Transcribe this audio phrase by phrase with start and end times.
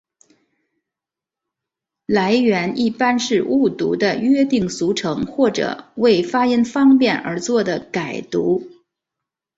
[2.07, 8.67] 来源一般是误读的约定俗成或者为发音方便而作的改读。